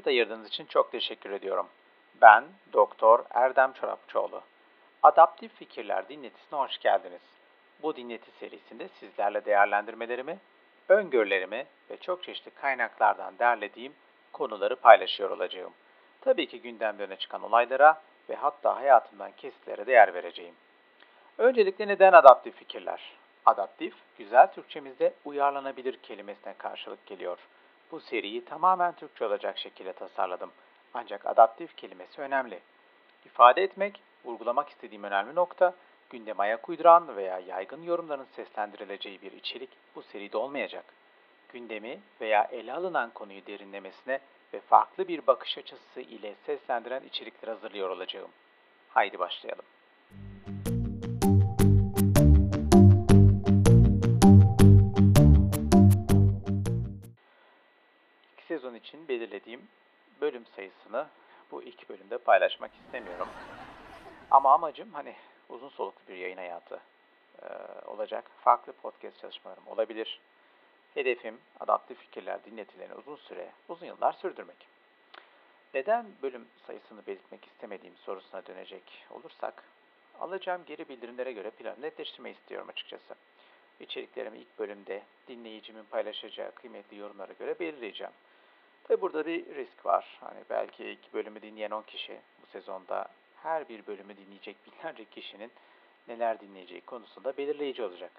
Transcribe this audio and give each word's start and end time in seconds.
Vakit 0.00 0.08
ayırdığınız 0.08 0.48
için 0.48 0.66
çok 0.66 0.92
teşekkür 0.92 1.30
ediyorum. 1.30 1.66
Ben 2.22 2.44
Doktor 2.72 3.24
Erdem 3.30 3.72
Çorapçıoğlu. 3.72 4.42
Adaptif 5.02 5.54
Fikirler 5.54 6.08
dinletisine 6.08 6.58
hoş 6.58 6.78
geldiniz. 6.78 7.20
Bu 7.82 7.96
dinleti 7.96 8.30
serisinde 8.30 8.88
sizlerle 8.88 9.44
değerlendirmelerimi, 9.44 10.38
öngörülerimi 10.88 11.66
ve 11.90 11.96
çok 11.96 12.22
çeşitli 12.22 12.50
kaynaklardan 12.50 13.38
derlediğim 13.38 13.92
konuları 14.32 14.76
paylaşıyor 14.76 15.30
olacağım. 15.30 15.72
Tabii 16.20 16.46
ki 16.46 16.60
gündemde 16.60 17.02
öne 17.02 17.16
çıkan 17.16 17.42
olaylara 17.42 18.02
ve 18.28 18.34
hatta 18.34 18.76
hayatımdan 18.76 19.32
kesitlere 19.36 19.86
değer 19.86 20.14
vereceğim. 20.14 20.54
Öncelikle 21.38 21.88
neden 21.88 22.12
adaptif 22.12 22.56
fikirler? 22.56 23.12
Adaptif, 23.46 23.94
güzel 24.18 24.52
Türkçemizde 24.52 25.14
uyarlanabilir 25.24 25.96
kelimesine 25.96 26.54
karşılık 26.58 27.06
geliyor. 27.06 27.38
Bu 27.92 28.00
seriyi 28.00 28.44
tamamen 28.44 28.92
Türkçe 28.92 29.26
olacak 29.26 29.58
şekilde 29.58 29.92
tasarladım. 29.92 30.50
Ancak 30.94 31.26
adaptif 31.26 31.76
kelimesi 31.76 32.20
önemli. 32.20 32.60
İfade 33.26 33.62
etmek, 33.62 34.02
vurgulamak 34.24 34.68
istediğim 34.68 35.04
önemli 35.04 35.34
nokta, 35.34 35.74
gündeme 36.10 36.42
ayak 36.42 36.68
uyduran 36.68 37.16
veya 37.16 37.38
yaygın 37.38 37.82
yorumların 37.82 38.26
seslendirileceği 38.36 39.22
bir 39.22 39.32
içerik 39.32 39.70
bu 39.94 40.02
seride 40.02 40.36
olmayacak. 40.36 40.84
Gündemi 41.52 42.00
veya 42.20 42.48
ele 42.52 42.72
alınan 42.72 43.10
konuyu 43.10 43.46
derinlemesine 43.46 44.20
ve 44.54 44.60
farklı 44.60 45.08
bir 45.08 45.26
bakış 45.26 45.58
açısı 45.58 46.00
ile 46.00 46.34
seslendiren 46.46 47.02
içerikler 47.02 47.48
hazırlıyor 47.48 47.90
olacağım. 47.90 48.30
Haydi 48.88 49.18
başlayalım. 49.18 49.64
İçin 58.80 59.08
belirlediğim 59.08 59.68
bölüm 60.20 60.46
sayısını 60.56 61.06
bu 61.50 61.62
iki 61.62 61.88
bölümde 61.88 62.18
paylaşmak 62.18 62.70
istemiyorum. 62.74 63.28
Ama 64.30 64.54
amacım 64.54 64.92
hani 64.92 65.14
uzun 65.48 65.68
soluklu 65.68 66.08
bir 66.08 66.16
yayın 66.16 66.36
hayatı 66.36 66.80
e, 67.42 67.46
olacak. 67.86 68.30
Farklı 68.40 68.72
podcast 68.72 69.20
çalışmalarım 69.20 69.66
olabilir. 69.66 70.20
Hedefim 70.94 71.38
adaptif 71.60 71.98
fikirler 71.98 72.44
dinletilerini 72.44 72.94
uzun 72.94 73.16
süre, 73.16 73.50
uzun 73.68 73.86
yıllar 73.86 74.12
sürdürmek. 74.12 74.66
Neden 75.74 76.06
bölüm 76.22 76.48
sayısını 76.66 77.06
belirtmek 77.06 77.46
istemediğim 77.46 77.96
sorusuna 77.96 78.46
dönecek 78.46 78.82
olursak, 79.10 79.64
alacağım 80.20 80.62
geri 80.66 80.88
bildirimlere 80.88 81.32
göre 81.32 81.50
planı 81.50 81.82
netleştirmeyi 81.82 82.34
istiyorum 82.34 82.68
açıkçası. 82.68 83.14
İçeriklerimi 83.80 84.38
ilk 84.38 84.58
bölümde 84.58 85.02
dinleyicimin 85.28 85.84
paylaşacağı 85.84 86.52
kıymetli 86.52 86.96
yorumlara 86.96 87.32
göre 87.32 87.58
belirleyeceğim. 87.60 88.12
Tabi 88.90 89.00
burada 89.00 89.26
bir 89.26 89.54
risk 89.54 89.86
var. 89.86 90.18
Hani 90.20 90.40
belki 90.50 90.84
ilk 90.84 91.14
bölümü 91.14 91.42
dinleyen 91.42 91.70
10 91.70 91.82
kişi 91.82 92.20
bu 92.42 92.46
sezonda 92.46 93.06
her 93.42 93.68
bir 93.68 93.86
bölümü 93.86 94.16
dinleyecek 94.16 94.56
binlerce 94.66 95.04
kişinin 95.04 95.52
neler 96.08 96.40
dinleyeceği 96.40 96.80
konusunda 96.80 97.36
belirleyici 97.36 97.82
olacak. 97.82 98.12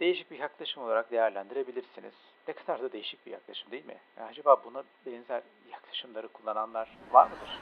Değişik 0.00 0.30
bir 0.30 0.38
yaklaşım 0.38 0.82
olarak 0.82 1.10
değerlendirebilirsiniz. 1.10 2.14
Ne 2.48 2.54
kadar 2.54 2.82
da 2.82 2.92
değişik 2.92 3.26
bir 3.26 3.30
yaklaşım 3.30 3.70
değil 3.70 3.86
mi? 3.86 3.96
Yani 4.16 4.28
acaba 4.28 4.64
buna 4.64 4.84
benzer 5.06 5.42
yaklaşımları 5.70 6.28
kullananlar 6.28 6.96
var 7.12 7.26
mıdır? 7.26 7.60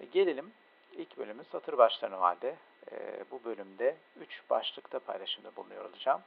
E 0.00 0.04
gelelim 0.04 0.52
ilk 0.92 1.18
bölümün 1.18 1.46
satır 1.52 1.78
başlarına 1.78 2.20
halde. 2.20 2.56
E, 2.92 3.24
bu 3.30 3.44
bölümde 3.44 3.96
3 4.20 4.42
başlıkta 4.50 4.98
paylaşımda 4.98 5.56
bulunuyor 5.56 5.84
olacağım. 5.84 6.20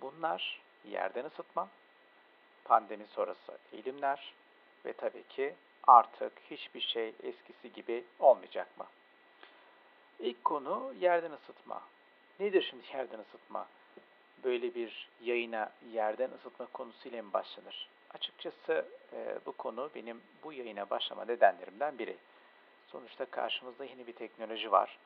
Bunlar 0.00 0.60
yerden 0.84 1.24
ısıtma, 1.24 1.68
pandemi 2.72 3.06
sonrası 3.06 3.58
eğilimler 3.72 4.32
ve 4.84 4.92
tabii 4.92 5.22
ki 5.22 5.54
artık 5.86 6.32
hiçbir 6.50 6.80
şey 6.80 7.08
eskisi 7.22 7.72
gibi 7.72 8.04
olmayacak 8.18 8.78
mı? 8.78 8.86
İlk 10.18 10.44
konu 10.44 10.94
yerden 11.00 11.32
ısıtma. 11.32 11.82
Nedir 12.40 12.66
şimdi 12.70 12.84
yerden 12.92 13.18
ısıtma? 13.18 13.66
Böyle 14.44 14.74
bir 14.74 15.08
yayına 15.22 15.72
yerden 15.92 16.30
ısıtma 16.30 16.66
konusuyla 16.66 17.22
mı 17.22 17.32
başlanır? 17.32 17.88
Açıkçası 18.14 18.86
e, 19.12 19.38
bu 19.46 19.52
konu 19.52 19.90
benim 19.94 20.22
bu 20.44 20.52
yayına 20.52 20.90
başlama 20.90 21.24
nedenlerimden 21.24 21.98
biri. 21.98 22.16
Sonuçta 22.88 23.24
karşımızda 23.24 23.84
yeni 23.84 24.06
bir 24.06 24.12
teknoloji 24.12 24.72
var. 24.72 24.98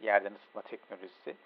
Yerden 0.00 0.34
ısıtma 0.34 0.62
teknolojisi. 0.62 1.36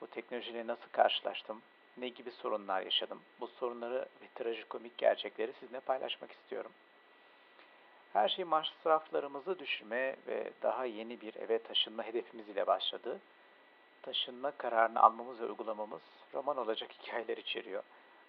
Bu 0.00 0.06
teknolojiyle 0.06 0.66
nasıl 0.66 0.88
karşılaştım? 0.92 1.62
Ne 1.96 2.08
gibi 2.08 2.30
sorunlar 2.30 2.82
yaşadım? 2.82 3.20
Bu 3.40 3.46
sorunları 3.46 4.08
ve 4.22 4.26
trajikomik 4.34 4.98
gerçekleri 4.98 5.52
sizinle 5.60 5.80
paylaşmak 5.80 6.32
istiyorum. 6.32 6.72
Her 8.12 8.28
şey 8.28 8.44
masraflarımızı 8.44 9.58
düşürme 9.58 10.16
ve 10.26 10.50
daha 10.62 10.84
yeni 10.84 11.20
bir 11.20 11.34
eve 11.34 11.58
taşınma 11.58 12.02
hedefimiz 12.02 12.48
ile 12.48 12.66
başladı. 12.66 13.20
Taşınma 14.02 14.50
kararını 14.50 15.02
almamız 15.02 15.40
ve 15.40 15.44
uygulamamız 15.44 16.02
roman 16.34 16.56
olacak 16.56 16.90
hikayeler 16.92 17.36
içeriyor. 17.36 17.82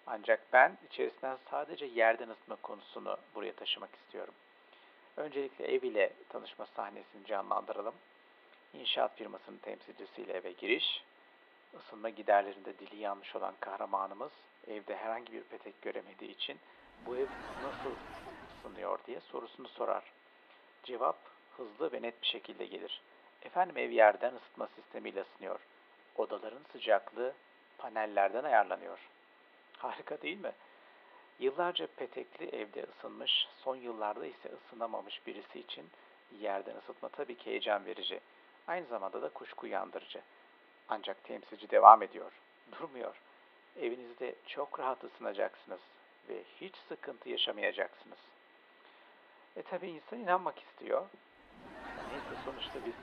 Ancak 0.06 0.52
ben 0.52 0.78
içerisinden 0.90 1.38
sadece 1.50 1.86
yerden 1.86 2.28
ısıtma 2.28 2.56
konusunu 2.56 3.16
buraya 3.34 3.52
taşımak 3.52 3.90
istiyorum. 3.94 4.34
Öncelikle 5.16 5.64
ev 5.74 5.82
ile 5.82 6.12
tanışma 6.28 6.66
sahnesini 6.66 7.26
canlandıralım. 7.26 7.94
İnşaat 8.74 9.16
firmasının 9.16 9.58
temsilcisiyle 9.58 10.32
eve 10.32 10.52
giriş, 10.52 11.02
ısınma 11.76 12.08
giderlerinde 12.08 12.78
dili 12.78 12.96
yanmış 12.96 13.36
olan 13.36 13.54
kahramanımız 13.60 14.32
evde 14.66 14.96
herhangi 14.96 15.32
bir 15.32 15.42
petek 15.42 15.82
göremediği 15.82 16.30
için 16.30 16.58
bu 17.06 17.16
ev 17.16 17.26
nasıl 17.62 17.96
ısınıyor 18.58 18.98
diye 19.06 19.20
sorusunu 19.20 19.68
sorar. 19.68 20.04
Cevap 20.82 21.16
hızlı 21.56 21.92
ve 21.92 22.02
net 22.02 22.22
bir 22.22 22.26
şekilde 22.26 22.66
gelir. 22.66 23.02
Efendim 23.42 23.76
ev 23.76 23.90
yerden 23.90 24.34
ısıtma 24.34 24.68
sistemiyle 24.76 25.20
ısınıyor. 25.20 25.60
Odaların 26.16 26.64
sıcaklığı 26.72 27.34
panellerden 27.78 28.44
ayarlanıyor. 28.44 28.98
Harika 29.78 30.22
değil 30.22 30.40
mi? 30.40 30.52
Yıllarca 31.38 31.86
petekli 31.86 32.48
evde 32.56 32.82
ısınmış, 32.82 33.48
son 33.58 33.76
yıllarda 33.76 34.26
ise 34.26 34.48
ısınamamış 34.48 35.26
birisi 35.26 35.60
için 35.60 35.90
yerden 36.40 36.76
ısıtma 36.76 37.08
tabii 37.08 37.36
ki 37.36 37.46
heyecan 37.46 37.86
verici. 37.86 38.20
Aynı 38.66 38.86
zamanda 38.86 39.22
da 39.22 39.28
kuşku 39.28 39.66
uyandırıcı. 39.66 40.20
Ancak 40.88 41.24
temsilci 41.24 41.70
devam 41.70 42.02
ediyor. 42.02 42.32
Durmuyor. 42.72 43.14
Evinizde 43.80 44.34
çok 44.46 44.80
rahat 44.80 45.04
ısınacaksınız 45.04 45.80
ve 46.28 46.42
hiç 46.60 46.74
sıkıntı 46.88 47.28
yaşamayacaksınız. 47.28 48.18
E 49.56 49.62
tabi 49.62 49.88
insan 49.88 50.18
inanmak 50.18 50.58
istiyor. 50.58 51.06
Neyse 52.12 52.42
sonuçta 52.44 52.86
biz 52.86 52.94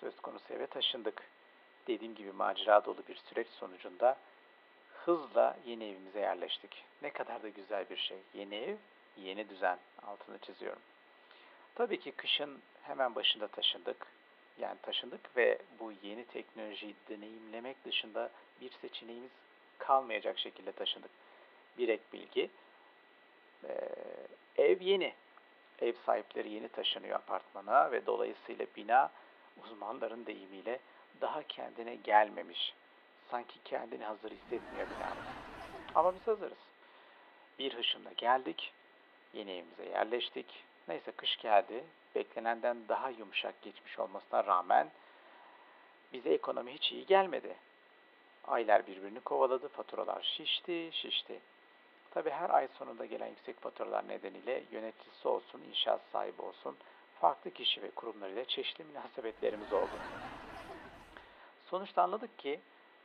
söz 0.00 0.20
konusu 0.20 0.54
eve 0.54 0.66
taşındık. 0.66 1.22
Dediğim 1.86 2.14
gibi 2.14 2.32
macera 2.32 2.84
dolu 2.84 3.02
bir 3.08 3.16
süreç 3.16 3.48
sonucunda 3.48 4.16
hızla 5.04 5.56
yeni 5.66 5.84
evimize 5.84 6.20
yerleştik. 6.20 6.84
Ne 7.02 7.10
kadar 7.10 7.42
da 7.42 7.48
güzel 7.48 7.90
bir 7.90 7.96
şey. 7.96 8.18
Yeni 8.34 8.54
ev, 8.54 8.76
yeni 9.16 9.48
düzen 9.48 9.78
altını 10.06 10.38
çiziyorum. 10.38 10.82
Tabii 11.74 12.00
ki 12.00 12.12
kışın 12.12 12.62
hemen 12.82 13.14
başında 13.14 13.48
taşındık. 13.48 14.06
Yani 14.60 14.78
taşındık 14.82 15.36
ve 15.36 15.58
bu 15.80 15.92
yeni 16.02 16.24
teknolojiyi 16.24 16.94
deneyimlemek 17.08 17.84
dışında 17.84 18.30
bir 18.60 18.70
seçeneğimiz 18.70 19.30
kalmayacak 19.78 20.38
şekilde 20.38 20.72
taşındık. 20.72 21.10
Bir 21.78 21.88
ek 21.88 22.02
bilgi, 22.12 22.50
ee, 23.68 24.62
ev 24.62 24.80
yeni. 24.80 25.14
Ev 25.80 25.94
sahipleri 26.06 26.50
yeni 26.50 26.68
taşınıyor 26.68 27.16
apartmana 27.16 27.92
ve 27.92 28.06
dolayısıyla 28.06 28.66
bina 28.76 29.10
uzmanların 29.56 30.26
deyimiyle 30.26 30.78
daha 31.20 31.42
kendine 31.42 31.94
gelmemiş. 31.94 32.74
Sanki 33.30 33.54
kendini 33.64 34.04
hazır 34.04 34.30
hissetmiyor 34.30 34.86
binamız. 34.86 35.26
Ama 35.94 36.14
biz 36.14 36.26
hazırız. 36.26 36.58
Bir 37.58 37.74
hışımda 37.74 38.12
geldik, 38.16 38.72
yeni 39.32 39.50
evimize 39.50 39.84
yerleştik. 39.84 40.64
Neyse 40.88 41.12
kış 41.12 41.36
geldi, 41.36 41.84
beklenenden 42.14 42.76
daha 42.88 43.10
yumuşak 43.10 43.62
geçmiş 43.62 43.98
olmasına 43.98 44.44
rağmen 44.44 44.90
bize 46.12 46.30
ekonomi 46.30 46.74
hiç 46.74 46.92
iyi 46.92 47.06
gelmedi. 47.06 47.56
Aylar 48.44 48.86
birbirini 48.86 49.20
kovaladı, 49.20 49.68
faturalar 49.68 50.22
şişti, 50.22 50.90
şişti. 50.92 51.40
Tabi 52.10 52.30
her 52.30 52.50
ay 52.50 52.68
sonunda 52.78 53.06
gelen 53.06 53.26
yüksek 53.26 53.60
faturalar 53.60 54.08
nedeniyle 54.08 54.62
yöneticisi 54.72 55.28
olsun, 55.28 55.62
inşaat 55.68 56.00
sahibi 56.12 56.42
olsun, 56.42 56.76
farklı 57.20 57.50
kişi 57.50 57.82
ve 57.82 57.90
kurumlarıyla 57.90 58.44
çeşitli 58.44 58.84
münasebetlerimiz 58.84 59.72
oldu. 59.72 59.98
Sonuçta 61.66 62.02
anladık 62.02 62.38
ki 62.38 62.60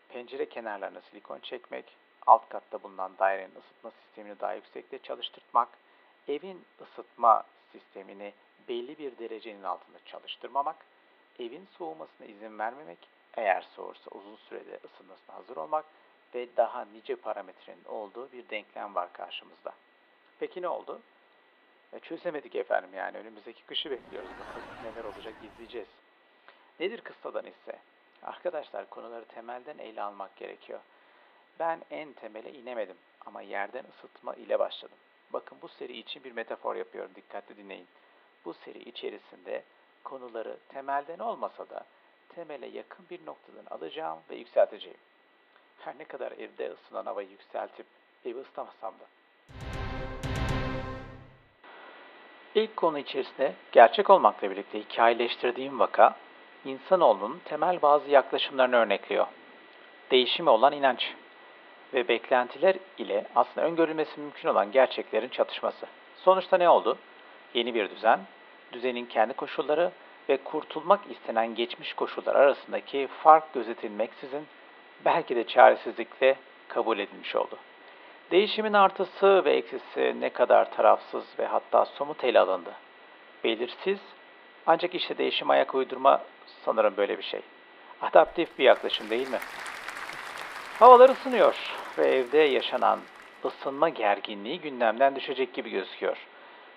pencere 0.10 0.50
kenarlarına 0.50 1.02
silikon 1.02 1.40
çekmek, 1.40 1.86
alt 2.26 2.50
katta 2.50 2.84
bulunan 2.84 3.12
dairenin 3.20 3.56
ısıtma 3.56 3.92
sistemini 3.92 4.40
daha 4.40 4.54
yüksekte 4.54 5.00
çalıştırmak, 5.00 5.70
evin 6.28 6.66
ısıtma 6.82 7.44
sistemini 7.72 8.34
belli 8.68 8.98
bir 8.98 9.18
derecenin 9.18 9.64
altında 9.64 9.98
çalıştırmamak, 10.06 10.75
evin 11.40 11.68
soğumasına 11.78 12.28
izin 12.28 12.60
vermemek, 12.60 12.98
eğer 13.38 13.62
soğursa 13.75 14.12
uzun 14.12 14.36
sürede 14.36 14.80
ısınmasına 14.86 15.36
hazır 15.36 15.58
olmak 15.58 15.86
ve 16.36 16.48
daha 16.58 16.86
nice 16.86 17.16
parametrenin 17.16 17.86
olduğu 17.86 18.31
bir 18.31 18.50
denklem 18.50 18.96
var 18.96 19.14
karşımızda. 19.14 19.74
Peki 20.40 20.62
ne 20.62 20.68
oldu? 20.68 21.02
E, 21.94 22.00
çözemedik 22.00 22.56
efendim 22.56 22.90
yani 22.94 23.18
önümüzdeki 23.18 23.64
kışı 23.64 23.92
bekliyoruz. 23.92 24.30
Bakalım 24.30 24.68
neler 24.84 25.04
olacak 25.04 25.34
izleyeceğiz. 25.44 25.88
Nedir 26.80 27.02
kıssadan 27.02 27.46
ise? 27.46 27.80
Arkadaşlar 28.24 28.90
konuları 28.90 29.25
temelden 29.25 29.78
ele 29.78 30.02
almak 30.02 30.36
gerekiyor. 30.36 30.80
Ben 31.60 31.81
en 31.92 32.14
temele 32.14 32.54
inemedim 32.54 32.98
ama 33.25 33.42
yerden 33.42 33.84
ısıtma 33.98 34.34
ile 34.34 34.60
başladım. 34.60 34.98
Bakın 35.34 35.58
bu 35.62 35.68
seri 35.68 35.98
için 35.98 36.24
bir 36.24 36.32
metafor 36.32 36.76
yapıyorum 36.76 37.12
dikkatli 37.16 37.58
dinleyin. 37.58 37.88
Bu 38.46 38.54
seri 38.54 38.80
içerisinde 38.80 39.64
konuları 40.04 40.58
temelden 40.70 41.20
olmasa 41.20 41.70
da 41.70 41.86
temele 42.30 42.68
yakın 42.68 43.06
bir 43.10 43.26
noktadan 43.26 43.76
alacağım 43.76 44.20
ve 44.30 44.36
yükselteceğim. 44.36 44.98
Her 45.80 46.00
ne 46.00 46.04
kadar 46.04 46.32
evde 46.32 46.72
ısınan 46.72 47.06
havayı 47.06 47.30
yükseltip 47.30 47.86
evi 48.26 48.40
ıslamasam 48.40 48.94
da. 48.94 49.06
İlk 52.56 52.78
konu 52.78 53.00
içerisinde 53.00 53.54
gerçek 53.72 54.10
olmakla 54.10 54.52
birlikte 54.52 54.80
hikayeleştirdiğim 54.80 55.80
vaka, 55.80 56.16
insanoğlunun 56.66 57.42
temel 57.46 57.82
bazı 57.82 58.10
yaklaşımlarını 58.10 58.76
örnekliyor. 58.76 59.28
Değişime 60.12 60.52
olan 60.52 60.74
inanç 60.74 61.14
ve 61.94 62.07
beklentiler 62.07 62.75
ile 62.98 63.25
aslında 63.36 63.68
öngörülmesi 63.68 64.19
mümkün 64.19 64.50
olan 64.50 64.72
gerçeklerin 64.72 65.30
çatışması. 65.30 65.86
Sonuçta 66.16 66.57
ne 66.57 66.69
oldu? 66.69 66.98
Yeni 67.54 67.74
bir 67.74 67.89
düzen, 67.89 68.19
düzenin 68.72 69.06
kendi 69.06 69.34
koşulları 69.34 69.92
ve 70.30 70.38
kurtulmak 70.38 71.00
istenen 71.12 71.56
geçmiş 71.56 71.94
koşullar 71.94 72.36
arasındaki 72.36 73.07
fark 73.24 73.54
gözetilmeksizin 73.54 74.48
belki 75.06 75.36
de 75.36 75.44
çaresizlikle 75.44 76.36
kabul 76.68 77.00
edilmiş 77.00 77.36
oldu. 77.36 77.57
Değişimin 78.31 78.74
artısı 78.74 79.45
ve 79.45 79.54
eksisi 79.54 80.16
ne 80.19 80.30
kadar 80.30 80.72
tarafsız 80.72 81.25
ve 81.40 81.45
hatta 81.45 81.86
somut 81.86 82.24
ele 82.24 82.40
alındı. 82.40 82.74
Belirsiz 83.44 84.00
ancak 84.66 84.95
işte 84.95 85.18
değişim 85.18 85.50
ayak 85.50 85.75
uydurma 85.75 86.22
sanırım 86.66 86.98
böyle 86.98 87.18
bir 87.18 87.24
şey. 87.24 87.42
Adaptif 88.01 88.60
bir 88.60 88.63
yaklaşım 88.63 89.10
değil 89.10 89.31
mi? 89.31 89.40
Havalar 90.80 91.10
ısınıyor 91.10 91.56
ve 91.98 92.08
evde 92.08 92.38
yaşanan 92.38 93.00
ısınma 93.46 93.90
gerginliği 93.90 94.62
gündemden 94.62 95.16
düşecek 95.16 95.54
gibi 95.54 95.70
gözüküyor. 95.70 96.18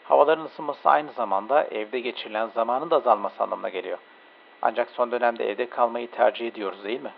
Havaların 0.04 0.44
ısınması 0.44 0.90
aynı 0.90 1.12
zamanda 1.12 1.64
evde 1.64 2.00
geçirilen 2.00 2.46
zamanın 2.46 2.90
da 2.90 2.96
azalması 2.96 3.42
anlamına 3.42 3.68
geliyor. 3.68 3.98
Ancak 4.62 4.90
son 4.90 5.12
dönemde 5.12 5.50
evde 5.50 5.68
kalmayı 5.68 6.10
tercih 6.10 6.46
ediyoruz 6.46 6.84
değil 6.84 7.02
mi? 7.02 7.12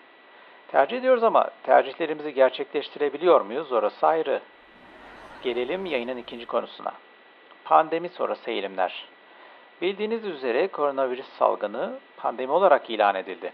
Tercih 0.69 0.99
ediyoruz 0.99 1.23
ama 1.23 1.51
tercihlerimizi 1.63 2.35
gerçekleştirebiliyor 2.35 3.41
muyuz? 3.41 3.73
Orası 3.73 4.07
ayrı. 4.07 4.41
Gelelim 5.43 5.87
yayının 5.87 6.17
ikinci 6.17 6.47
konusuna. 6.47 6.93
Pandemi 7.65 8.09
sonrası 8.09 8.51
eğilimler. 8.51 9.09
Bildiğiniz 9.83 10.25
üzere 10.25 10.69
koronavirüs 10.69 11.29
salgını 11.39 11.99
pandemi 12.17 12.53
olarak 12.53 12.91
ilan 12.91 13.15
edildi. 13.15 13.53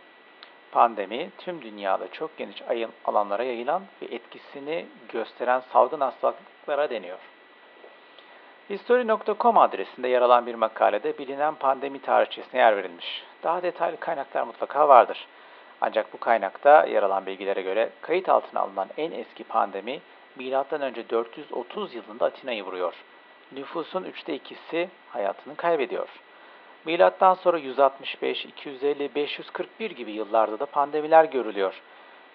Pandemi 0.73 1.31
tüm 1.39 1.63
dünyada 1.63 2.13
çok 2.13 2.37
geniş 2.37 2.63
alanlara 3.05 3.43
yayılan 3.43 3.83
ve 4.03 4.07
etkisini 4.15 4.87
gösteren 5.09 5.63
salgın 5.73 6.01
hastalıklara 6.01 6.91
deniyor. 6.91 7.19
History.com 8.71 9.59
adresinde 9.59 10.09
yer 10.09 10.23
alan 10.23 10.47
bir 10.47 10.55
makalede 10.55 11.19
bilinen 11.19 11.55
pandemi 11.55 12.03
tarihçesine 12.03 12.61
yer 12.61 12.77
verilmiş. 12.77 13.25
Daha 13.43 13.63
detaylı 13.63 13.97
kaynaklar 13.97 14.43
mutlaka 14.43 14.89
vardır. 14.89 15.27
Ancak 15.81 16.13
bu 16.13 16.19
kaynakta 16.19 16.87
yer 16.87 17.03
alan 17.03 17.27
bilgilere 17.27 17.63
göre 17.63 17.91
kayıt 18.01 18.29
altına 18.29 18.61
alınan 18.61 18.89
en 18.97 19.11
eski 19.11 19.45
pandemi 19.45 20.01
M.Ö. 20.37 21.11
430 21.11 21.95
yılında 21.95 22.25
Atina'yı 22.25 22.65
vuruyor. 22.65 22.95
Nüfusun 23.53 24.05
üçte 24.05 24.35
ikisi 24.35 24.89
hayatını 25.11 25.57
kaybediyor. 25.57 26.09
Milattan 26.85 27.35
sonra 27.35 27.59
165, 27.59 28.45
250, 28.45 29.15
541 29.15 29.91
gibi 29.91 30.13
yıllarda 30.13 30.59
da 30.59 30.67
pandemiler 30.67 31.25
görülüyor. 31.25 31.83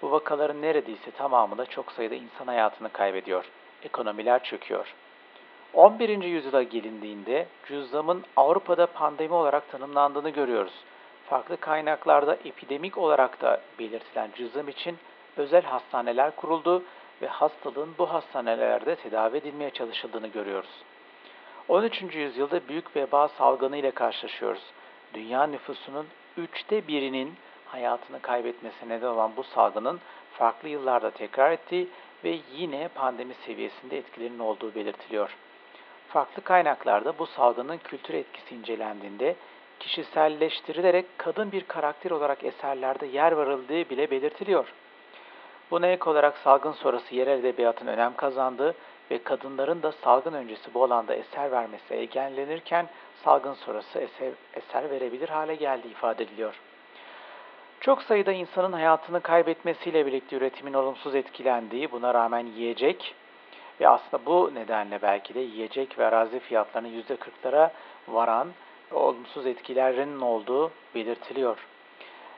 Bu 0.02 0.12
vakaların 0.12 0.62
neredeyse 0.62 1.12
tamamı 1.12 1.58
da 1.58 1.66
çok 1.66 1.92
sayıda 1.92 2.16
insan 2.16 2.48
hayatını 2.48 2.90
kaybediyor. 2.90 3.46
Ekonomiler 3.84 4.44
çöküyor. 4.44 4.94
11. 5.74 6.24
yüzyıla 6.24 6.64
gelindiğinde 6.64 7.48
cüzdanın 7.66 8.24
Avrupa'da 8.36 8.88
pandemi 8.88 9.34
olarak 9.34 9.72
tanımlandığını 9.72 10.30
görüyoruz. 10.30 10.74
Farklı 11.30 11.58
kaynaklarda 11.58 12.36
epidemik 12.36 12.98
olarak 12.98 13.42
da 13.42 13.62
belirtilen 13.80 14.30
cüzdan 14.36 14.68
için 14.68 14.98
özel 15.38 15.64
hastaneler 15.64 16.36
kuruldu 16.36 16.84
ve 17.22 17.28
hastalığın 17.28 17.96
bu 17.98 18.14
hastanelerde 18.14 18.96
tedavi 18.96 19.38
edilmeye 19.38 19.70
çalışıldığını 19.70 20.28
görüyoruz. 20.28 20.84
13. 21.68 22.16
yüzyılda 22.16 22.68
büyük 22.68 22.96
veba 22.96 23.28
salgını 23.28 23.78
ile 23.78 23.92
karşılaşıyoruz. 23.92 24.64
Dünya 25.14 25.48
nüfusunun 25.48 26.08
üçte 26.38 26.88
birinin 26.88 27.34
hayatını 27.66 28.22
kaybetmesine 28.22 28.96
neden 28.96 29.08
olan 29.08 29.32
bu 29.38 29.44
salgının 29.44 30.00
farklı 30.34 30.70
yıllarda 30.70 31.12
tekrar 31.12 31.52
ettiği 31.52 31.88
ve 32.24 32.40
yine 32.56 32.88
pandemi 32.88 33.34
seviyesinde 33.34 33.98
etkilerinin 33.98 34.40
olduğu 34.40 34.76
belirtiliyor. 34.76 35.38
Farklı 36.08 36.44
kaynaklarda 36.44 37.18
bu 37.20 37.26
salgının 37.26 37.78
kültür 37.78 38.14
etkisi 38.14 38.56
incelendiğinde 38.56 39.36
kişiselleştirilerek 39.80 41.06
kadın 41.18 41.52
bir 41.52 41.64
karakter 41.64 42.12
olarak 42.12 42.44
eserlerde 42.44 43.06
yer 43.06 43.38
verildiği 43.38 43.90
bile 43.90 44.12
belirtiliyor. 44.12 44.74
Buna 45.72 45.88
ek 45.88 46.10
olarak 46.10 46.38
salgın 46.38 46.72
sonrası 46.72 47.16
yerel 47.16 47.40
edebiyatın 47.40 47.88
önem 47.88 48.16
kazandığı 48.16 48.76
ve 49.12 49.24
kadınların 49.24 49.84
da 49.84 49.92
salgın 49.92 50.34
öncesi 50.34 50.74
bu 50.74 50.84
alanda 50.84 51.16
eser 51.16 51.52
vermesi 51.52 51.94
engellenirken 51.94 52.88
salgın 53.24 53.54
sonrası 53.54 54.00
eser, 54.00 54.32
eser 54.54 54.90
verebilir 54.90 55.30
hale 55.30 55.56
geldiği 55.56 55.92
ifade 55.92 56.24
ediliyor. 56.24 56.60
Çok 57.80 58.02
sayıda 58.02 58.32
insanın 58.32 58.74
hayatını 58.74 59.22
kaybetmesiyle 59.22 60.06
birlikte 60.06 60.36
üretimin 60.36 60.74
olumsuz 60.74 61.16
etkilendiği, 61.16 61.92
buna 61.92 62.14
rağmen 62.14 62.46
yiyecek 62.46 63.16
ve 63.82 63.88
aslında 63.88 64.26
bu 64.26 64.52
nedenle 64.54 65.02
belki 65.02 65.34
de 65.34 65.40
yiyecek 65.40 66.00
ve 66.00 66.06
arazi 66.06 66.40
fiyatlarının 66.40 67.02
%40'lara 67.02 67.70
varan 68.08 68.48
olumsuz 68.92 69.46
etkilerinin 69.46 70.22
olduğu 70.22 70.72
belirtiliyor. 70.96 71.58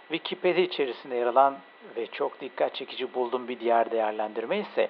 Wikipedia 0.08 0.62
içerisinde 0.62 1.16
yer 1.16 1.28
alan 1.28 1.58
ve 1.96 2.08
çok 2.08 2.42
dikkat 2.42 2.76
çekici 2.76 3.14
bulduğum 3.14 3.48
bir 3.48 3.60
diğer 3.60 3.92
değerlendirme 3.92 4.60
ise 4.60 4.90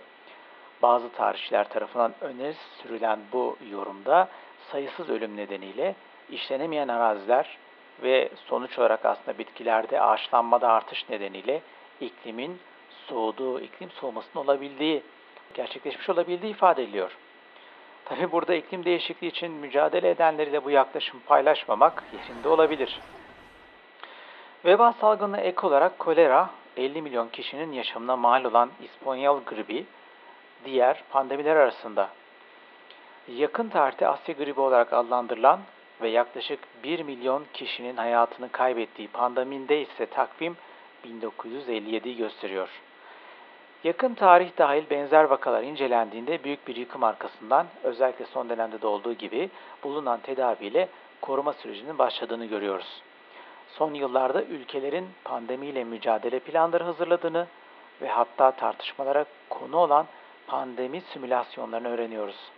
bazı 0.82 1.10
tarihçiler 1.10 1.70
tarafından 1.70 2.13
öne 2.22 2.53
sürülen 2.53 3.20
bu 3.34 3.58
yorumda 3.72 4.27
sayısız 4.72 5.10
ölüm 5.10 5.38
nedeniyle 5.38 5.96
işlenemeyen 6.29 6.88
araziler 6.88 7.58
ve 8.03 8.29
sonuç 8.46 8.79
olarak 8.79 9.05
aslında 9.05 9.38
bitkilerde 9.38 10.01
ağaçlanmada 10.01 10.70
artış 10.70 11.10
nedeniyle 11.10 11.62
iklimin 12.01 12.60
soğuduğu, 13.08 13.60
iklim 13.60 13.89
soğumasının 13.89 14.44
olabildiği, 14.44 15.03
gerçekleşmiş 15.53 16.10
olabildiği 16.10 16.51
ifade 16.51 16.84
ediliyor. 16.84 17.17
Tabi 18.05 18.32
burada 18.32 18.55
iklim 18.55 18.86
değişikliği 18.86 19.27
için 19.27 19.51
mücadele 19.51 20.10
edenleriyle 20.10 20.65
bu 20.65 20.70
yaklaşım 20.70 21.20
paylaşmamak 21.25 22.03
yerinde 22.13 22.50
olabilir. 22.50 23.00
Veba 24.65 24.94
salgını 24.94 25.38
ek 25.38 25.67
olarak 25.67 26.00
kolera 26.00 26.50
50 26.77 27.01
milyon 27.01 27.27
kişinin 27.27 27.72
yaşamına 27.72 28.15
mal 28.15 28.44
olan 28.44 28.70
İspanyol 28.82 29.44
gribi 29.44 29.86
diğer 30.65 31.03
pandemiler 31.10 31.55
arasında. 31.55 32.10
Yakın 33.27 33.69
tarihte 33.69 34.07
Asya 34.07 34.36
gribi 34.36 34.62
olarak 34.62 34.93
adlandırılan 34.93 35.60
ve 36.01 36.10
yaklaşık 36.10 36.60
1 36.84 37.03
milyon 37.03 37.45
kişinin 37.53 37.98
hayatını 37.98 38.51
kaybettiği 38.51 39.07
pandeminde 39.07 39.81
ise 39.81 40.05
takvim 40.05 40.57
1957'yi 41.05 42.17
gösteriyor. 42.17 42.69
Yakın 43.84 44.13
tarih 44.13 44.57
dahil 44.57 44.89
benzer 44.89 45.24
vakalar 45.24 45.63
incelendiğinde 45.63 46.43
büyük 46.43 46.67
bir 46.67 46.75
yıkım 46.75 47.03
arkasından 47.03 47.67
özellikle 47.84 48.25
son 48.25 48.50
dönemde 48.50 48.81
de 48.81 48.88
olduğu 48.88 49.13
gibi 49.13 49.50
bulunan 49.84 50.19
tedaviyle 50.19 50.89
koruma 51.22 51.53
sürecinin 51.53 51.98
başladığını 51.98 52.45
görüyoruz. 52.45 53.01
Son 53.67 53.93
yıllarda 53.93 54.43
ülkelerin 54.43 55.10
pandemiyle 55.24 55.84
mücadele 55.84 56.39
planları 56.39 56.84
hazırladığını 56.84 57.48
ve 58.01 58.07
hatta 58.07 58.51
tartışmalara 58.51 59.25
konu 59.50 59.77
olan 59.77 60.05
pandemi 60.47 61.01
simülasyonlarını 61.01 61.87
öğreniyoruz. 61.87 62.51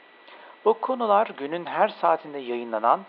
Bu 0.65 0.73
konular 0.73 1.27
günün 1.37 1.65
her 1.65 1.87
saatinde 1.87 2.37
yayınlanan 2.37 2.99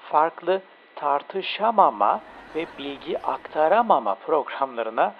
farklı 0.00 0.62
tartışamama 0.94 2.20
ve 2.54 2.66
bilgi 2.78 3.18
aktaramama 3.18 4.14
programlarına 4.14 5.14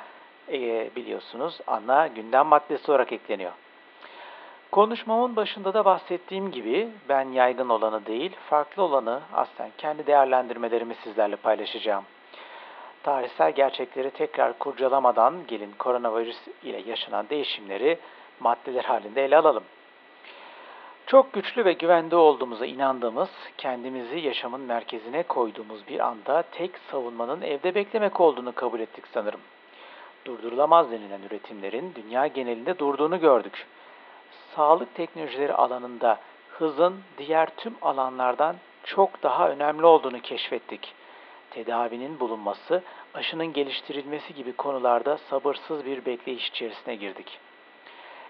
e, 0.48 0.90
biliyorsunuz 0.96 1.60
ana 1.66 2.06
gündem 2.06 2.46
maddesi 2.46 2.90
olarak 2.90 3.12
ekleniyor. 3.12 3.52
Konuşmamın 4.72 5.36
başında 5.36 5.74
da 5.74 5.84
bahsettiğim 5.84 6.50
gibi 6.50 6.88
ben 7.08 7.28
yaygın 7.28 7.68
olanı 7.68 8.06
değil, 8.06 8.36
farklı 8.50 8.82
olanı 8.82 9.20
aslen 9.34 9.70
kendi 9.78 10.06
değerlendirmelerimi 10.06 10.94
sizlerle 10.94 11.36
paylaşacağım. 11.36 12.04
Tarihsel 13.02 13.52
gerçekleri 13.52 14.10
tekrar 14.10 14.58
kurcalamadan 14.58 15.34
gelin 15.48 15.72
koronavirüs 15.78 16.48
ile 16.62 16.82
yaşanan 16.86 17.28
değişimleri 17.28 17.98
maddeler 18.40 18.84
halinde 18.84 19.24
ele 19.24 19.36
alalım. 19.36 19.64
Çok 21.06 21.32
güçlü 21.32 21.64
ve 21.64 21.72
güvende 21.72 22.16
olduğumuza 22.16 22.66
inandığımız, 22.66 23.28
kendimizi 23.58 24.18
yaşamın 24.18 24.60
merkezine 24.60 25.22
koyduğumuz 25.22 25.88
bir 25.88 26.00
anda 26.00 26.42
tek 26.42 26.70
savunmanın 26.90 27.42
evde 27.42 27.74
beklemek 27.74 28.20
olduğunu 28.20 28.54
kabul 28.54 28.80
ettik 28.80 29.04
sanırım. 29.12 29.40
Durdurulamaz 30.24 30.90
denilen 30.90 31.20
üretimlerin 31.22 31.94
dünya 31.94 32.26
genelinde 32.26 32.78
durduğunu 32.78 33.20
gördük. 33.20 33.66
Sağlık 34.54 34.94
teknolojileri 34.94 35.54
alanında 35.54 36.18
hızın 36.48 37.00
diğer 37.18 37.48
tüm 37.56 37.74
alanlardan 37.82 38.56
çok 38.84 39.22
daha 39.22 39.50
önemli 39.50 39.86
olduğunu 39.86 40.20
keşfettik. 40.20 40.94
Tedavinin 41.50 42.20
bulunması, 42.20 42.82
aşının 43.14 43.52
geliştirilmesi 43.52 44.34
gibi 44.34 44.52
konularda 44.52 45.18
sabırsız 45.18 45.84
bir 45.84 46.04
bekleyiş 46.04 46.48
içerisine 46.48 46.94
girdik. 46.94 47.40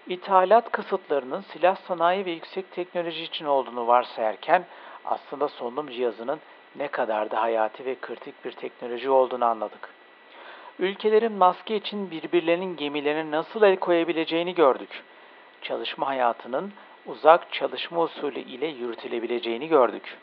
İthalat 0.07 0.71
kısıtlarının 0.71 1.41
silah 1.41 1.75
sanayi 1.75 2.25
ve 2.25 2.31
yüksek 2.31 2.71
teknoloji 2.71 3.23
için 3.23 3.45
olduğunu 3.45 3.87
varsayarken 3.87 4.65
aslında 5.05 5.47
solunum 5.47 5.87
cihazının 5.87 6.39
ne 6.75 6.87
kadar 6.87 7.31
da 7.31 7.41
hayati 7.41 7.85
ve 7.85 7.95
kritik 8.01 8.45
bir 8.45 8.51
teknoloji 8.51 9.09
olduğunu 9.09 9.45
anladık. 9.45 9.89
Ülkelerin 10.79 11.31
maske 11.31 11.75
için 11.75 12.11
birbirlerinin 12.11 12.75
gemilerine 12.75 13.31
nasıl 13.31 13.63
el 13.63 13.75
koyabileceğini 13.75 14.55
gördük. 14.55 15.03
Çalışma 15.61 16.07
hayatının 16.07 16.73
uzak 17.05 17.53
çalışma 17.53 18.01
usulü 18.01 18.39
ile 18.39 18.67
yürütülebileceğini 18.67 19.67
gördük. 19.67 20.17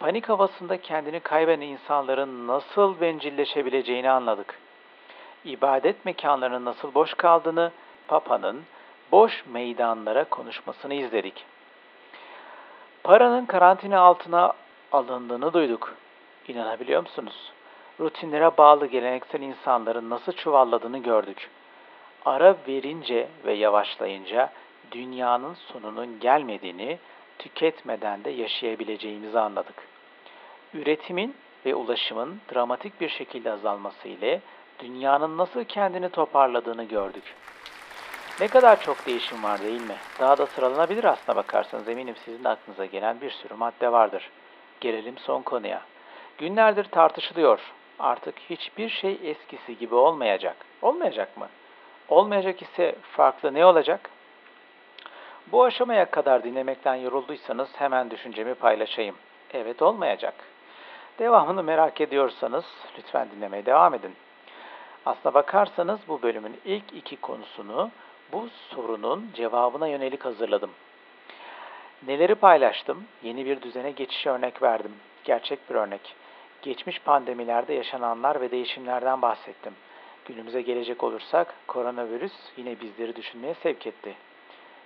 Panik 0.00 0.28
havasında 0.28 0.80
kendini 0.80 1.20
kaybeden 1.20 1.60
insanların 1.60 2.46
nasıl 2.46 3.00
bencilleşebileceğini 3.00 4.10
anladık. 4.10 4.58
İbadet 5.44 6.04
mekanlarının 6.04 6.64
nasıl 6.64 6.94
boş 6.94 7.14
kaldığını, 7.14 7.72
Papa'nın 8.08 8.62
boş 9.12 9.44
meydanlara 9.46 10.24
konuşmasını 10.24 10.94
izledik. 10.94 11.44
Paranın 13.04 13.46
karantina 13.46 14.00
altına 14.00 14.52
alındığını 14.92 15.52
duyduk. 15.52 15.94
İnanabiliyor 16.48 17.02
musunuz? 17.02 17.52
Rutinlere 18.00 18.56
bağlı 18.56 18.86
geleneksel 18.86 19.40
insanların 19.40 20.10
nasıl 20.10 20.32
çuvalladığını 20.32 20.98
gördük. 20.98 21.50
Ara 22.24 22.56
verince 22.68 23.28
ve 23.44 23.52
yavaşlayınca 23.52 24.52
dünyanın 24.92 25.54
sonunun 25.54 26.20
gelmediğini, 26.20 26.98
tüketmeden 27.38 28.24
de 28.24 28.30
yaşayabileceğimizi 28.30 29.38
anladık. 29.38 29.88
Üretimin 30.74 31.34
ve 31.66 31.74
ulaşımın 31.74 32.40
dramatik 32.54 33.00
bir 33.00 33.08
şekilde 33.08 33.52
azalması 33.52 34.08
ile 34.08 34.40
dünyanın 34.78 35.38
nasıl 35.38 35.64
kendini 35.64 36.08
toparladığını 36.08 36.84
gördük. 36.84 37.34
Ne 38.40 38.48
kadar 38.48 38.80
çok 38.80 39.06
değişim 39.06 39.42
var 39.42 39.62
değil 39.62 39.80
mi? 39.80 39.96
Daha 40.20 40.38
da 40.38 40.46
sıralanabilir 40.46 41.04
aslına 41.04 41.36
bakarsanız 41.36 41.88
eminim 41.88 42.14
sizin 42.24 42.44
aklınıza 42.44 42.84
gelen 42.84 43.20
bir 43.20 43.30
sürü 43.30 43.54
madde 43.54 43.92
vardır. 43.92 44.30
Gelelim 44.80 45.18
son 45.18 45.42
konuya. 45.42 45.82
Günlerdir 46.38 46.84
tartışılıyor. 46.84 47.60
Artık 47.98 48.38
hiçbir 48.38 48.88
şey 48.88 49.18
eskisi 49.24 49.78
gibi 49.78 49.94
olmayacak. 49.94 50.56
Olmayacak 50.82 51.36
mı? 51.36 51.48
Olmayacak 52.08 52.62
ise 52.62 52.96
farklı 53.02 53.54
ne 53.54 53.66
olacak? 53.66 54.10
Bu 55.52 55.64
aşamaya 55.64 56.04
kadar 56.04 56.44
dinlemekten 56.44 56.94
yorulduysanız 56.94 57.68
hemen 57.76 58.10
düşüncemi 58.10 58.54
paylaşayım. 58.54 59.16
Evet 59.52 59.82
olmayacak. 59.82 60.34
Devamını 61.18 61.62
merak 61.62 62.00
ediyorsanız 62.00 62.64
lütfen 62.98 63.28
dinlemeye 63.36 63.66
devam 63.66 63.94
edin. 63.94 64.14
Aslına 65.06 65.34
bakarsanız 65.34 66.00
bu 66.08 66.22
bölümün 66.22 66.60
ilk 66.64 66.92
iki 66.92 67.16
konusunu 67.16 67.90
bu 68.34 68.48
sorunun 68.70 69.30
cevabına 69.34 69.88
yönelik 69.88 70.24
hazırladım. 70.24 70.70
Neleri 72.06 72.34
paylaştım? 72.34 73.04
Yeni 73.22 73.46
bir 73.46 73.62
düzene 73.62 73.90
geçiş 73.90 74.26
örnek 74.26 74.62
verdim. 74.62 74.92
Gerçek 75.24 75.70
bir 75.70 75.74
örnek. 75.74 76.14
Geçmiş 76.62 77.00
pandemilerde 77.00 77.74
yaşananlar 77.74 78.40
ve 78.40 78.50
değişimlerden 78.50 79.22
bahsettim. 79.22 79.74
Günümüze 80.24 80.62
gelecek 80.62 81.02
olursak 81.02 81.54
koronavirüs 81.66 82.32
yine 82.56 82.80
bizleri 82.80 83.16
düşünmeye 83.16 83.54
sevk 83.62 83.86
etti. 83.86 84.14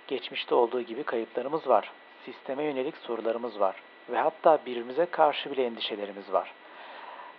Geçmişte 0.07 0.55
olduğu 0.55 0.81
gibi 0.81 1.03
kayıplarımız 1.03 1.67
var. 1.67 1.91
Sisteme 2.25 2.63
yönelik 2.63 2.97
sorularımız 2.97 3.59
var 3.59 3.75
ve 4.09 4.17
hatta 4.17 4.59
birbirimize 4.65 5.05
karşı 5.05 5.51
bile 5.51 5.65
endişelerimiz 5.65 6.33
var. 6.33 6.53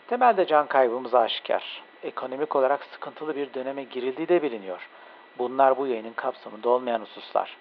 Temelde 0.08 0.46
can 0.46 0.66
kaybımız 0.66 1.14
aşikar. 1.14 1.82
Ekonomik 2.02 2.56
olarak 2.56 2.84
sıkıntılı 2.84 3.36
bir 3.36 3.54
döneme 3.54 3.84
girildiği 3.84 4.28
de 4.28 4.42
biliniyor. 4.42 4.88
Bunlar 5.38 5.78
bu 5.78 5.86
yayının 5.86 6.12
kapsamında 6.12 6.68
olmayan 6.68 7.00
hususlar. 7.00 7.56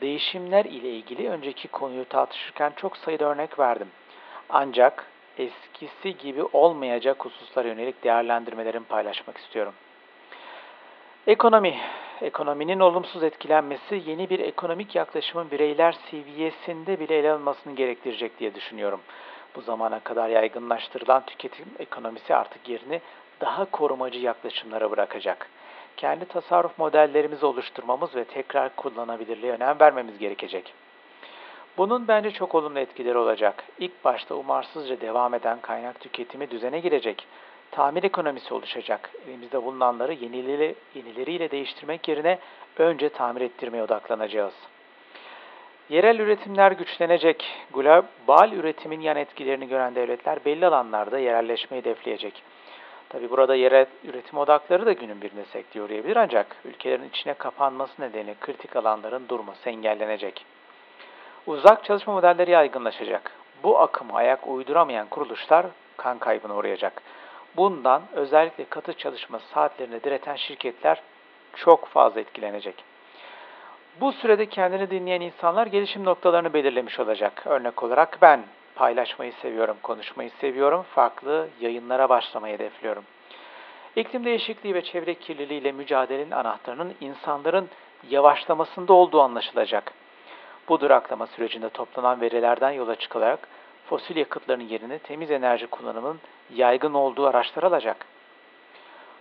Değişimler 0.00 0.64
ile 0.64 0.90
ilgili 0.90 1.28
önceki 1.28 1.68
konuyu 1.68 2.04
tartışırken 2.04 2.72
çok 2.76 2.96
sayıda 2.96 3.24
örnek 3.24 3.58
verdim. 3.58 3.88
Ancak 4.48 5.06
eskisi 5.38 6.18
gibi 6.18 6.42
olmayacak 6.52 7.24
hususlara 7.24 7.68
yönelik 7.68 8.04
değerlendirmelerimi 8.04 8.86
paylaşmak 8.86 9.38
istiyorum. 9.38 9.72
Ekonomi. 11.26 11.78
Ekonominin 12.22 12.80
olumsuz 12.80 13.22
etkilenmesi 13.22 14.02
yeni 14.06 14.30
bir 14.30 14.38
ekonomik 14.38 14.94
yaklaşımın 14.94 15.50
bireyler 15.50 15.96
seviyesinde 16.10 17.00
bile 17.00 17.18
ele 17.18 17.30
alınmasını 17.32 17.76
gerektirecek 17.76 18.38
diye 18.38 18.54
düşünüyorum. 18.54 19.00
Bu 19.56 19.60
zamana 19.60 20.00
kadar 20.00 20.28
yaygınlaştırılan 20.28 21.26
tüketim 21.26 21.66
ekonomisi 21.78 22.34
artık 22.34 22.68
yerini 22.68 23.00
daha 23.40 23.64
korumacı 23.64 24.18
yaklaşımlara 24.18 24.90
bırakacak 24.90 25.48
kendi 25.96 26.24
tasarruf 26.24 26.78
modellerimizi 26.78 27.46
oluşturmamız 27.46 28.16
ve 28.16 28.24
tekrar 28.24 28.76
kullanabilirliğe 28.76 29.52
önem 29.52 29.80
vermemiz 29.80 30.18
gerekecek. 30.18 30.74
Bunun 31.78 32.08
bence 32.08 32.30
çok 32.30 32.54
olumlu 32.54 32.78
etkileri 32.78 33.18
olacak. 33.18 33.64
İlk 33.78 34.04
başta 34.04 34.34
umarsızca 34.34 35.00
devam 35.00 35.34
eden 35.34 35.60
kaynak 35.60 36.00
tüketimi 36.00 36.50
düzene 36.50 36.80
girecek. 36.80 37.26
Tamir 37.70 38.02
ekonomisi 38.02 38.54
oluşacak. 38.54 39.10
Elimizde 39.28 39.62
bulunanları 39.62 40.12
yenileri, 40.12 40.74
yenileriyle 40.94 41.50
değiştirmek 41.50 42.08
yerine 42.08 42.38
önce 42.78 43.08
tamir 43.08 43.40
ettirmeye 43.40 43.82
odaklanacağız. 43.82 44.54
Yerel 45.88 46.18
üretimler 46.18 46.72
güçlenecek. 46.72 47.44
Global 47.72 48.52
üretimin 48.52 49.00
yan 49.00 49.16
etkilerini 49.16 49.68
gören 49.68 49.94
devletler 49.94 50.44
belli 50.44 50.66
alanlarda 50.66 51.18
yerelleşmeyi 51.18 51.80
hedefleyecek. 51.80 52.42
Tabi 53.16 53.30
burada 53.30 53.54
yerel 53.54 53.86
üretim 54.04 54.38
odakları 54.38 54.86
da 54.86 54.92
günün 54.92 55.20
birinde 55.20 55.44
sekteye 55.44 55.84
uğrayabilir 55.84 56.16
ancak 56.16 56.56
ülkelerin 56.64 57.08
içine 57.08 57.34
kapanması 57.34 58.02
nedeniyle 58.02 58.34
kritik 58.40 58.76
alanların 58.76 59.28
durması 59.28 59.70
engellenecek. 59.70 60.46
Uzak 61.46 61.84
çalışma 61.84 62.12
modelleri 62.12 62.50
yaygınlaşacak. 62.50 63.32
Bu 63.62 63.78
akımı 63.78 64.14
ayak 64.14 64.48
uyduramayan 64.48 65.06
kuruluşlar 65.06 65.66
kan 65.96 66.18
kaybına 66.18 66.56
uğrayacak. 66.56 67.02
Bundan 67.56 68.02
özellikle 68.12 68.64
katı 68.64 68.92
çalışma 68.92 69.38
saatlerine 69.38 70.02
direten 70.02 70.36
şirketler 70.36 71.02
çok 71.54 71.86
fazla 71.86 72.20
etkilenecek. 72.20 72.84
Bu 74.00 74.12
sürede 74.12 74.46
kendini 74.46 74.90
dinleyen 74.90 75.20
insanlar 75.20 75.66
gelişim 75.66 76.04
noktalarını 76.04 76.52
belirlemiş 76.52 77.00
olacak. 77.00 77.42
Örnek 77.46 77.82
olarak 77.82 78.18
ben 78.22 78.40
Paylaşmayı 78.76 79.32
seviyorum, 79.32 79.76
konuşmayı 79.82 80.30
seviyorum. 80.30 80.82
Farklı 80.82 81.48
yayınlara 81.60 82.08
başlamayı 82.08 82.54
hedefliyorum. 82.54 83.04
İklim 83.96 84.24
değişikliği 84.24 84.74
ve 84.74 84.82
çevre 84.82 85.14
kirliliğiyle 85.14 85.72
mücadelenin 85.72 86.30
anahtarının 86.30 86.94
insanların 87.00 87.68
yavaşlamasında 88.10 88.92
olduğu 88.92 89.20
anlaşılacak. 89.20 89.92
Bu 90.68 90.80
duraklama 90.80 91.26
sürecinde 91.26 91.68
toplanan 91.68 92.20
verilerden 92.20 92.70
yola 92.70 92.94
çıkılarak 92.94 93.48
fosil 93.86 94.16
yakıtların 94.16 94.68
yerini 94.68 94.98
temiz 94.98 95.30
enerji 95.30 95.66
kullanımının 95.66 96.20
yaygın 96.54 96.94
olduğu 96.94 97.26
araçlar 97.26 97.62
alacak. 97.62 98.06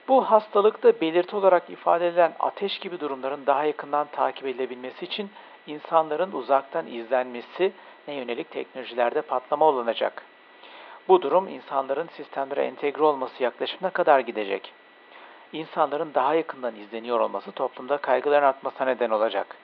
Bu 0.08 0.32
hastalıkta 0.32 1.02
belirti 1.02 1.36
olarak 1.36 1.70
ifade 1.70 2.08
edilen 2.08 2.34
ateş 2.40 2.80
gibi 2.80 3.00
durumların 3.00 3.46
daha 3.46 3.64
yakından 3.64 4.08
takip 4.12 4.46
edilebilmesi 4.46 5.06
için 5.06 5.30
insanların 5.68 6.32
uzaktan 6.32 6.88
izlenmesi 6.88 7.72
ne 8.08 8.14
yönelik 8.14 8.52
teknolojilerde 8.52 9.22
patlama 9.22 9.66
olunacak. 9.66 10.24
Bu 11.08 11.22
durum 11.22 11.48
insanların 11.48 12.08
sistemlere 12.08 12.66
entegre 12.66 13.04
olması 13.04 13.44
yaklaşımına 13.44 13.90
kadar 13.90 14.20
gidecek. 14.20 14.74
İnsanların 15.54 16.14
daha 16.14 16.34
yakından 16.34 16.76
izleniyor 16.76 17.20
olması 17.20 17.52
toplumda 17.52 17.98
kaygıların 17.98 18.46
artmasına 18.46 18.88
neden 18.88 19.10
olacak. 19.10 19.56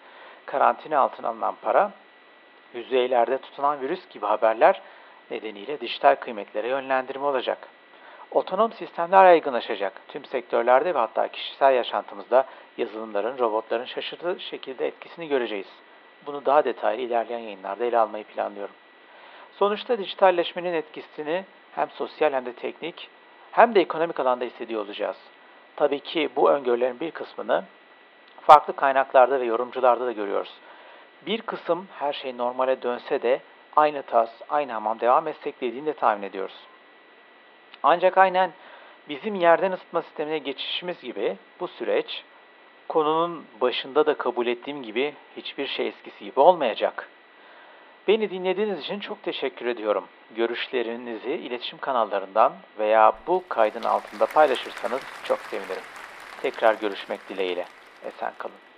Karantina 0.46 1.00
altına 1.00 1.28
alınan 1.28 1.56
para, 1.62 1.92
yüzeylerde 2.74 3.38
tutulan 3.38 3.82
virüs 3.82 4.10
gibi 4.10 4.26
haberler 4.26 4.82
nedeniyle 5.32 5.82
dijital 5.82 6.16
kıymetlere 6.16 6.68
yönlendirme 6.68 7.26
olacak. 7.26 7.68
Otonom 8.32 8.72
sistemler 8.72 9.26
yaygınlaşacak. 9.26 9.94
Tüm 10.08 10.26
sektörlerde 10.26 10.96
ve 10.96 11.00
hatta 11.00 11.28
kişisel 11.28 11.74
yaşantımızda 11.74 12.46
yazılımların, 12.78 13.38
robotların 13.38 13.86
şaşırtıcı 13.86 14.46
şekilde 14.46 14.88
etkisini 14.88 15.28
göreceğiz. 15.28 15.68
Bunu 16.26 16.46
daha 16.46 16.66
detaylı 16.66 17.02
ilerleyen 17.02 17.40
yayınlarda 17.40 17.86
ele 17.86 17.98
almayı 17.98 18.24
planlıyorum. 18.24 18.76
Sonuçta 19.52 19.98
dijitalleşmenin 19.98 20.74
etkisini 20.74 21.46
hem 21.76 21.90
sosyal 21.90 22.34
hem 22.34 22.46
de 22.46 22.54
teknik 22.54 23.10
hem 23.52 23.76
de 23.76 23.82
ekonomik 23.82 24.20
alanda 24.20 24.46
hissediyor 24.46 24.86
olacağız. 24.86 25.18
Tabii 25.76 26.00
ki 26.00 26.30
bu 26.36 26.52
öngörülerin 26.52 27.00
bir 27.00 27.12
kısmını 27.12 27.64
farklı 28.42 28.76
kaynaklarda 28.76 29.40
ve 29.40 29.46
yorumcularda 29.46 30.06
da 30.06 30.12
görüyoruz. 30.12 30.52
bir 31.26 31.42
kısım 31.42 31.88
her 32.00 32.14
şey 32.14 32.38
normale 32.38 32.82
dönse 32.82 33.22
de 33.22 33.42
aynı 33.76 34.04
tas, 34.04 34.30
aynı 34.50 34.72
hamam 34.72 35.00
devam 35.00 35.28
etsek 35.28 35.62
dediğini 35.62 35.86
de 35.86 35.94
tahmin 35.94 36.24
ediyoruz. 36.24 36.56
Ancak 37.84 38.18
aynen 38.18 38.52
bizim 39.10 39.36
yerden 39.36 39.72
ısıtma 39.72 40.02
sistemine 40.02 40.38
geçişimiz 40.38 41.02
gibi 41.02 41.38
bu 41.60 41.68
süreç 41.68 42.24
konunun 42.92 43.46
başında 43.62 44.06
da 44.06 44.14
kabul 44.14 44.48
ettiğim 44.48 44.84
gibi 44.84 45.14
hiçbir 45.38 45.68
şey 45.68 45.88
eskisi 45.88 46.26
gibi 46.26 46.40
olmayacak. 46.40 47.10
Beni 48.08 48.30
dinlediğiniz 48.30 48.80
için 48.80 49.00
çok 49.00 49.24
teşekkür 49.24 49.66
ediyorum. 49.66 50.06
Görüşlerinizi 50.36 51.32
iletişim 51.32 51.78
kanallarından 51.78 52.54
veya 52.80 53.14
bu 53.28 53.44
kaydın 53.50 53.84
altında 53.84 54.26
paylaşırsanız 54.26 55.02
çok 55.24 55.40
sevinirim. 55.40 55.84
Tekrar 56.42 56.74
görüşmek 56.74 57.30
dileğiyle. 57.30 57.66
Esen 58.06 58.34
kalın. 58.38 58.71